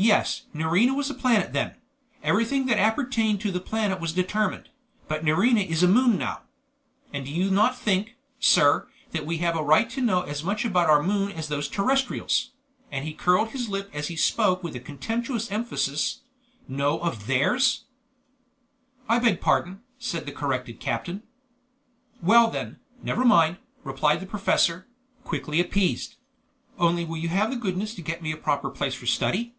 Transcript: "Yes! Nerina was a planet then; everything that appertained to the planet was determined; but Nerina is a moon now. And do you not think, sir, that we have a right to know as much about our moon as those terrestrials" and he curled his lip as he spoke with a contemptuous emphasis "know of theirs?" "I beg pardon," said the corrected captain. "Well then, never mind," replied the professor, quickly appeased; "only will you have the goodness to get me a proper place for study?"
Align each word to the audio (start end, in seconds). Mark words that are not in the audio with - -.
"Yes! 0.00 0.42
Nerina 0.54 0.94
was 0.94 1.10
a 1.10 1.12
planet 1.14 1.52
then; 1.52 1.74
everything 2.22 2.66
that 2.66 2.78
appertained 2.78 3.40
to 3.40 3.50
the 3.50 3.58
planet 3.58 3.98
was 4.00 4.12
determined; 4.12 4.68
but 5.08 5.24
Nerina 5.24 5.62
is 5.68 5.82
a 5.82 5.88
moon 5.88 6.16
now. 6.16 6.42
And 7.12 7.24
do 7.24 7.32
you 7.32 7.50
not 7.50 7.76
think, 7.76 8.14
sir, 8.38 8.86
that 9.10 9.26
we 9.26 9.38
have 9.38 9.56
a 9.56 9.62
right 9.64 9.90
to 9.90 10.00
know 10.00 10.22
as 10.22 10.44
much 10.44 10.64
about 10.64 10.88
our 10.88 11.02
moon 11.02 11.32
as 11.32 11.48
those 11.48 11.66
terrestrials" 11.66 12.52
and 12.92 13.04
he 13.04 13.12
curled 13.12 13.48
his 13.48 13.68
lip 13.68 13.90
as 13.92 14.06
he 14.06 14.14
spoke 14.14 14.62
with 14.62 14.76
a 14.76 14.78
contemptuous 14.78 15.50
emphasis 15.50 16.20
"know 16.68 17.00
of 17.00 17.26
theirs?" 17.26 17.86
"I 19.08 19.18
beg 19.18 19.40
pardon," 19.40 19.80
said 19.98 20.26
the 20.26 20.32
corrected 20.32 20.78
captain. 20.78 21.24
"Well 22.22 22.52
then, 22.52 22.78
never 23.02 23.24
mind," 23.24 23.56
replied 23.82 24.20
the 24.20 24.26
professor, 24.26 24.86
quickly 25.24 25.58
appeased; 25.58 26.14
"only 26.78 27.04
will 27.04 27.16
you 27.18 27.30
have 27.30 27.50
the 27.50 27.56
goodness 27.56 27.96
to 27.96 28.00
get 28.02 28.22
me 28.22 28.30
a 28.30 28.36
proper 28.36 28.70
place 28.70 28.94
for 28.94 29.06
study?" 29.06 29.54